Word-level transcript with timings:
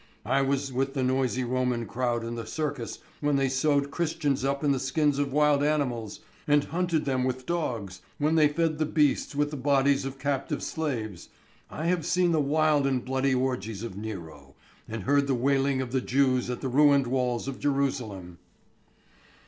I 0.25 0.41
was 0.41 0.73
with 0.73 0.95
the 0.95 1.03
noisy 1.03 1.43
Roman 1.43 1.85
crowd 1.85 2.23
in 2.23 2.33
the 2.33 2.47
circus 2.47 2.97
when 3.19 3.35
they 3.35 3.47
sewed 3.49 3.91
Christians 3.91 4.43
up 4.43 4.63
in 4.63 4.71
the 4.71 4.79
skins 4.79 5.19
of 5.19 5.31
wild 5.31 5.63
animals 5.63 6.21
and 6.47 6.63
hunted 6.63 7.05
them 7.05 7.23
with 7.23 7.45
dogs, 7.45 8.01
when 8.17 8.33
they 8.33 8.47
fed 8.47 8.79
the 8.79 8.87
beasts 8.87 9.35
with 9.35 9.51
the 9.51 9.57
bodies 9.57 10.03
of 10.03 10.17
captive 10.17 10.63
slaves... 10.63 11.29
I 11.69 11.85
have 11.85 12.03
seen 12.03 12.31
the 12.31 12.41
wild 12.41 12.87
and 12.87 13.05
bloody 13.05 13.35
orgies 13.35 13.83
of 13.83 13.95
Nero, 13.95 14.55
and 14.89 15.03
heard 15.03 15.27
the 15.27 15.35
wailing 15.35 15.83
of 15.83 15.91
the 15.91 16.01
Jews 16.01 16.49
at 16.49 16.61
the 16.61 16.67
ruined 16.67 17.05
walls 17.05 17.47
of 17.47 17.59
Jerusalem...." 17.59 18.39